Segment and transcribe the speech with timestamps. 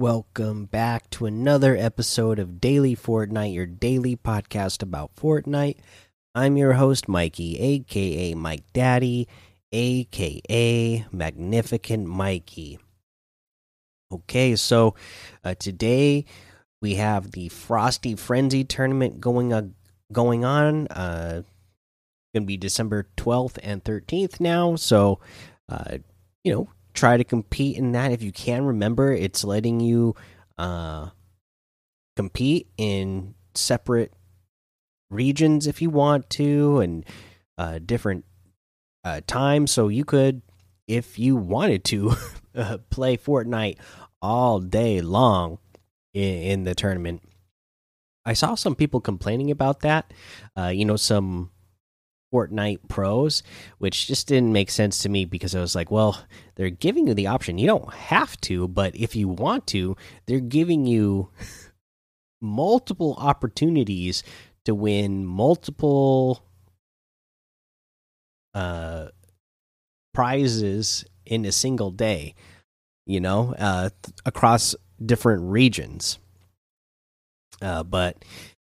[0.00, 5.76] Welcome back to another episode of Daily Fortnite, your daily podcast about Fortnite.
[6.34, 9.28] I'm your host, Mikey, aka Mike Daddy,
[9.72, 12.78] aka Magnificent Mikey.
[14.10, 14.94] Okay, so
[15.44, 16.24] uh, today
[16.80, 19.68] we have the Frosty Frenzy tournament going uh,
[20.10, 20.86] going on.
[20.86, 21.42] Uh,
[22.32, 24.76] going to be December 12th and 13th now.
[24.76, 25.20] So,
[25.68, 25.98] uh,
[26.42, 28.64] you know, try to compete in that if you can.
[28.64, 30.14] Remember, it's letting you
[30.58, 31.10] uh,
[32.16, 34.12] compete in separate
[35.10, 37.04] regions if you want to, and
[37.58, 38.24] uh, different
[39.04, 39.70] uh, times.
[39.70, 40.42] So you could,
[40.86, 42.14] if you wanted to,
[42.54, 43.78] uh, play Fortnite
[44.22, 45.58] all day long
[46.12, 47.22] in, in, the tournament.
[48.24, 50.12] I saw some people complaining about that.
[50.56, 51.50] Uh, you know, some
[52.32, 53.42] Fortnite pros,
[53.78, 57.14] which just didn't make sense to me because I was like, well, they're giving you
[57.14, 57.58] the option.
[57.58, 61.30] You don't have to, but if you want to, they're giving you
[62.40, 64.22] multiple opportunities
[64.64, 66.44] to win multiple
[68.54, 69.08] uh
[70.12, 72.34] prizes in a single day,
[73.06, 73.90] you know, uh
[74.24, 76.18] across different regions.
[77.62, 78.24] Uh but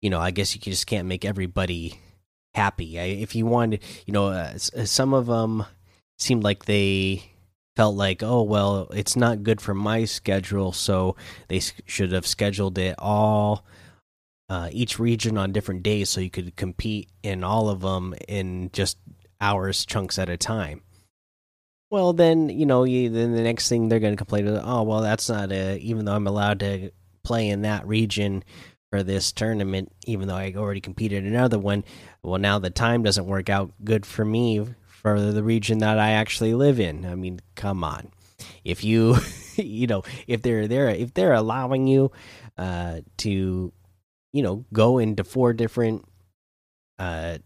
[0.00, 2.00] you know, I guess you just can't make everybody
[2.56, 2.98] happy.
[2.98, 5.64] If you wanted, you know, uh, uh, some of them
[6.18, 7.30] seemed like they
[7.76, 11.16] felt like, oh well, it's not good for my schedule, so
[11.48, 13.64] they should have scheduled it all.
[14.48, 18.70] Uh, each region on different days, so you could compete in all of them in
[18.72, 18.96] just
[19.40, 20.82] hours chunks at a time.
[21.90, 24.82] Well, then you know, you, then the next thing they're going to complain is, oh
[24.84, 25.78] well, that's not a.
[25.78, 26.92] Even though I'm allowed to
[27.24, 28.44] play in that region,
[28.90, 31.84] for this tournament, even though I already competed in another one.
[32.22, 36.12] Well, now the time doesn't work out good for me for the region that I
[36.12, 37.04] actually live in.
[37.04, 38.10] I mean, come on.
[38.64, 39.16] If you,
[39.56, 42.12] you know, if they're there, if they're allowing you
[42.56, 43.72] uh, to,
[44.32, 46.04] you know, go into four different
[46.98, 47.38] uh,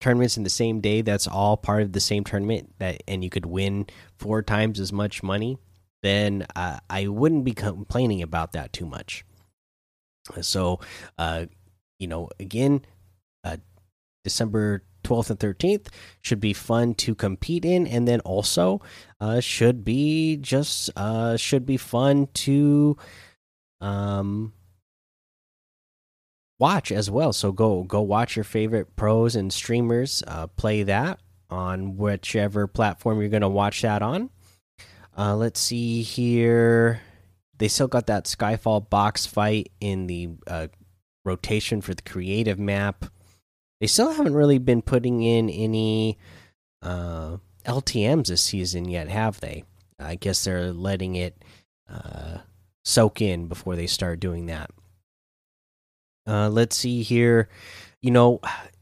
[0.00, 2.74] tournaments in the same day, that's all part of the same tournament.
[2.78, 3.86] That and you could win
[4.16, 5.58] four times as much money.
[6.02, 9.24] Then uh, I wouldn't be complaining about that too much.
[10.40, 10.80] So,
[11.18, 11.46] uh,
[11.98, 12.84] you know, again,
[13.44, 13.56] uh,
[14.24, 15.86] December 12th and 13th
[16.20, 18.80] should be fun to compete in and then also
[19.20, 22.96] uh should be just uh should be fun to
[23.80, 24.52] um
[26.58, 27.32] watch as well.
[27.32, 33.20] So go go watch your favorite pros and streamers uh play that on whichever platform
[33.20, 34.30] you're going to watch that on.
[35.16, 37.00] Uh let's see here
[37.62, 40.66] they still got that Skyfall box fight in the uh,
[41.24, 43.04] rotation for the creative map.
[43.80, 46.18] They still haven't really been putting in any
[46.82, 49.62] uh, LTMs this season yet, have they?
[50.00, 51.40] I guess they're letting it
[51.88, 52.38] uh,
[52.84, 54.72] soak in before they start doing that.
[56.26, 57.48] Uh, let's see here.
[58.00, 58.40] You know,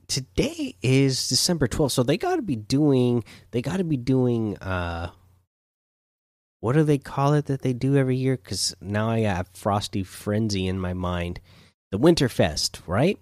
[0.09, 4.57] today is December 12th, so they got to be doing they got to be doing
[4.57, 5.11] uh
[6.61, 8.37] what do they call it that they do every year?
[8.37, 11.41] Because now I have Frosty Frenzy in my mind.
[11.91, 13.19] The Winterfest, right?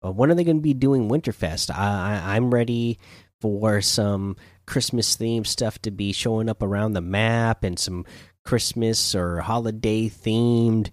[0.00, 1.70] When are they going to be doing Winterfest?
[1.70, 2.98] I, I, I'm ready
[3.40, 8.04] for some Christmas themed stuff to be showing up around the map and some
[8.44, 10.90] Christmas or holiday themed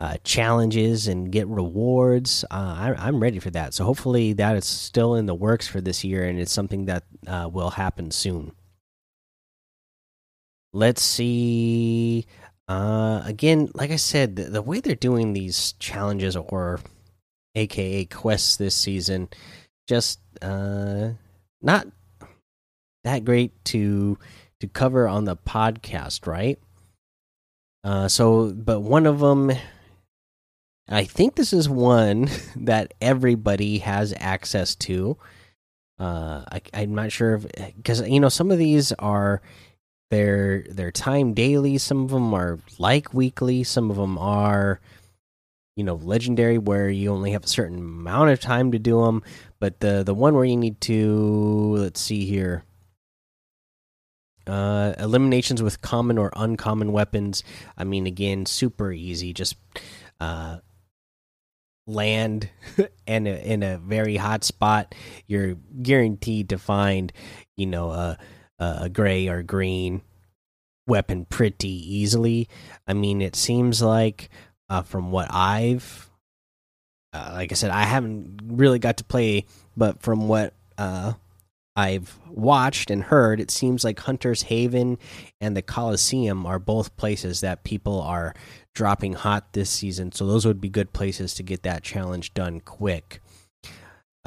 [0.00, 2.44] uh, challenges and get rewards.
[2.50, 3.74] Uh, I, am ready for that.
[3.74, 7.04] So hopefully that is still in the works for this year and it's something that
[7.26, 8.52] uh, will happen soon.
[10.72, 12.26] Let's see.
[12.68, 16.80] Uh, again, like I said, the, the, way they're doing these challenges or
[17.54, 19.28] AKA quests this season,
[19.88, 21.10] just uh,
[21.62, 21.86] not
[23.04, 24.18] that great to
[24.60, 26.58] to cover on the podcast, right?
[27.84, 29.52] Uh, so, but one of them,
[30.88, 35.16] I think this is one that everybody has access to.
[35.98, 39.40] Uh, I, I'm not sure if because you know some of these are
[40.10, 41.78] they're they're timed daily.
[41.78, 43.64] Some of them are like weekly.
[43.64, 44.80] Some of them are,
[45.76, 49.22] you know, legendary where you only have a certain amount of time to do them.
[49.60, 52.64] But the the one where you need to let's see here.
[54.46, 57.44] Uh, eliminations with common or uncommon weapons.
[57.76, 59.34] I mean, again, super easy.
[59.34, 59.56] Just
[60.20, 60.60] uh,
[61.86, 62.48] land
[63.06, 64.94] and in a very hot spot.
[65.26, 67.12] You're guaranteed to find,
[67.58, 68.18] you know, a
[68.58, 70.02] a gray or green
[70.86, 72.48] weapon pretty easily.
[72.86, 74.30] I mean, it seems like
[74.68, 76.10] uh, from what I've,
[77.12, 79.44] uh, like I said, I haven't really got to play,
[79.76, 81.12] but from what uh,
[81.76, 84.98] I've watched and heard, it seems like Hunter's Haven
[85.40, 88.34] and the Coliseum are both places that people are
[88.74, 90.12] dropping hot this season.
[90.12, 93.20] So those would be good places to get that challenge done quick.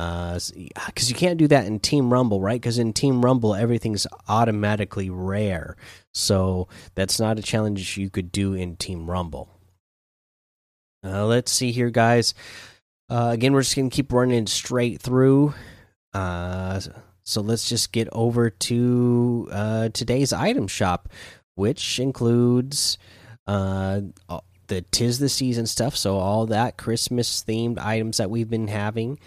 [0.02, 2.60] Because uh, you can't do that in Team Rumble, right?
[2.60, 5.76] Because in Team Rumble, everything's automatically rare.
[6.14, 9.50] So that's not a challenge you could do in Team Rumble.
[11.06, 12.34] Uh, let's see here, guys.
[13.10, 15.54] Uh, again, we're just going to keep running straight through.
[16.14, 16.80] Uh,
[17.24, 21.10] so let's just get over to uh, today's item shop,
[21.56, 22.98] which includes
[23.46, 24.02] uh,
[24.68, 25.96] the tis the season stuff.
[25.96, 29.20] So all that Christmas themed items that we've been having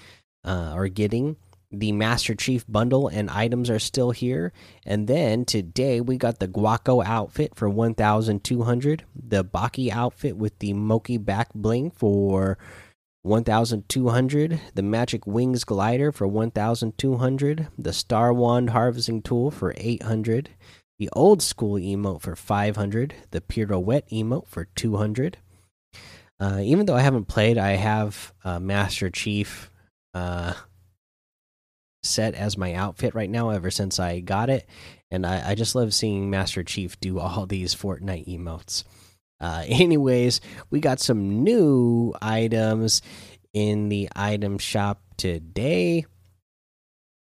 [0.44, 1.36] uh, or getting.
[1.70, 4.52] The Master Chief bundle and items are still here.
[4.86, 9.04] And then today we got the Guaco outfit for 1,200.
[9.14, 12.58] The Baki outfit with the Moki back bling for
[13.24, 20.50] 1200 the magic wings glider for 1200 the star wand harvesting tool for 800
[20.98, 25.38] the old school emote for 500 the pirouette emote for 200
[26.38, 29.70] uh, even though i haven't played i have uh, master chief
[30.14, 30.54] uh,
[32.02, 34.68] set as my outfit right now ever since i got it
[35.10, 38.84] and I, I just love seeing master chief do all these fortnite emotes
[39.40, 40.40] uh, anyways,
[40.70, 43.02] we got some new items
[43.52, 46.06] in the item shop today.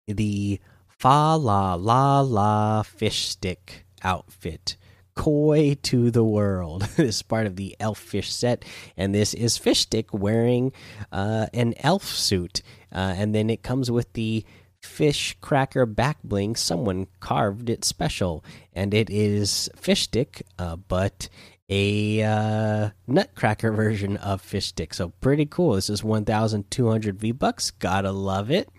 [0.07, 4.77] The Fa La La La fish stick outfit.
[5.21, 6.81] Koi to the world.
[6.97, 8.65] this is part of the elf fish set,
[8.97, 10.73] and this is fish stick wearing
[11.13, 14.47] uh, an elf suit, uh, and then it comes with the
[14.81, 16.57] fish cracker back bling.
[16.57, 21.29] Someone carved it special, and it is fish stick, uh, but
[21.69, 24.95] a uh, nutcracker version of fish stick.
[24.95, 25.75] So pretty cool.
[25.75, 27.71] This is 1,200 V bucks.
[27.73, 28.71] Gotta love it.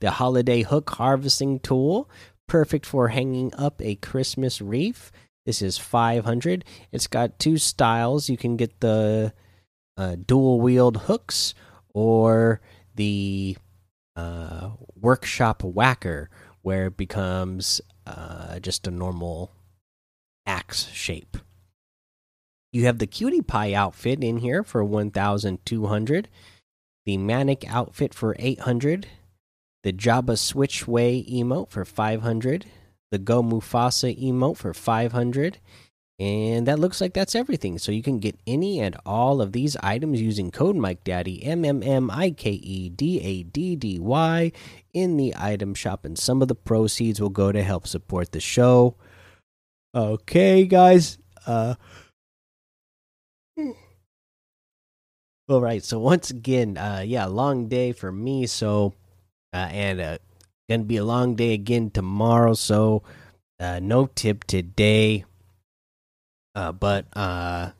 [0.00, 2.10] The holiday hook harvesting tool,
[2.46, 5.10] perfect for hanging up a Christmas wreath.
[5.46, 6.64] This is 500.
[6.90, 8.28] It's got two styles.
[8.28, 9.32] You can get the
[9.96, 11.54] uh, dual wield hooks
[11.92, 12.60] or
[12.94, 13.56] the
[14.16, 14.70] uh,
[15.00, 16.30] workshop whacker,
[16.62, 19.50] where it becomes uh, just a normal
[20.46, 21.36] axe shape.
[22.72, 26.28] You have the cutie pie outfit in here for 1200,
[27.06, 29.06] the manic outfit for 800,
[29.84, 32.66] the Jabba Switchway emote for 500,
[33.14, 35.58] the Go Mufasa emote for 500,
[36.18, 37.78] and that looks like that's everything.
[37.78, 41.64] So you can get any and all of these items using code Mike Daddy M
[41.64, 44.50] M M I K E D A D D Y
[44.92, 48.40] in the item shop, and some of the proceeds will go to help support the
[48.40, 48.96] show.
[49.94, 51.18] Okay, guys.
[51.46, 51.76] Uh
[55.48, 55.84] All right.
[55.84, 58.46] So once again, uh, yeah, long day for me.
[58.46, 58.94] So,
[59.52, 60.18] uh, and
[60.68, 62.54] uh, gonna be a long day again tomorrow.
[62.54, 63.02] So,
[63.60, 65.24] uh, no tip today.
[66.54, 67.72] Uh, but uh, I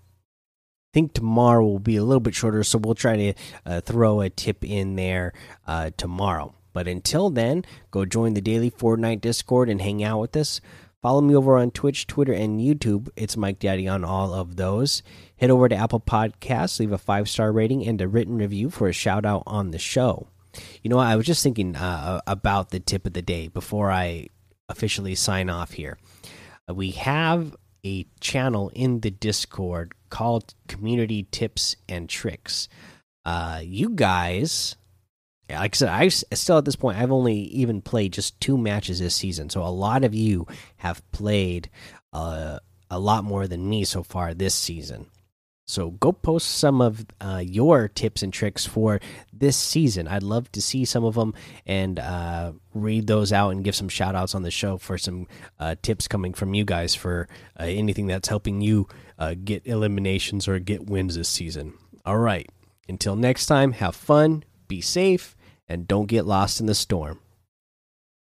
[0.93, 2.65] think tomorrow will be a little bit shorter.
[2.65, 3.35] So we'll try to
[3.65, 5.33] uh, throw a tip in there
[5.67, 6.55] uh, tomorrow.
[6.73, 10.61] But until then, go join the daily Fortnite Discord and hang out with us.
[11.03, 13.11] Follow me over on Twitch, Twitter, and YouTube.
[13.15, 15.03] It's Mike Daddy on all of those.
[15.37, 18.89] Head over to Apple Podcasts, leave a five star rating and a written review for
[18.89, 20.29] a shout out on the show.
[20.83, 24.29] You know, I was just thinking uh, about the tip of the day before I
[24.69, 25.99] officially sign off here.
[26.69, 32.69] Uh, we have a channel in the Discord called Community Tips and Tricks.
[33.25, 34.77] Uh, you guys
[35.51, 38.99] like I said, I still at this point I've only even played just two matches
[38.99, 40.47] this season, so a lot of you
[40.77, 41.69] have played
[42.13, 42.59] uh,
[42.91, 45.07] a lot more than me so far this season.
[45.67, 49.01] So go post some of uh, your tips and tricks for
[49.33, 50.07] this season.
[50.07, 51.35] I'd love to see some of them
[51.67, 55.27] and uh, read those out and give some shout outs on the show for some
[55.59, 57.29] uh, tips coming from you guys for
[57.59, 61.73] uh, anything that's helping you uh, get eliminations or get wins this season.
[62.05, 62.49] All right.
[62.87, 65.35] Until next time, have fun, be safe,
[65.67, 67.21] and don't get lost in the storm.